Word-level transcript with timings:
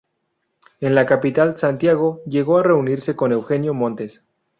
En 0.79 0.95
la 0.95 1.05
capital, 1.05 1.57
Santiago, 1.59 2.23
llegó 2.25 2.57
a 2.57 2.63
reunirse 2.63 3.15
con 3.15 3.31
Eugenio 3.33 3.75
Montes. 3.75 4.23